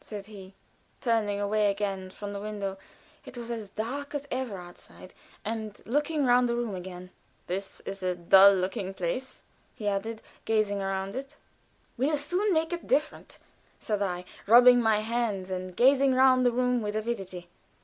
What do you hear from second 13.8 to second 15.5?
I, rubbing my hands